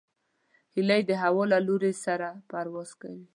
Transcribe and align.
هیلۍ 0.75 1.01
د 1.09 1.11
هوا 1.23 1.43
له 1.51 1.59
لور 1.67 1.83
سره 2.05 2.27
پرواز 2.49 2.89
کوي 3.01 3.23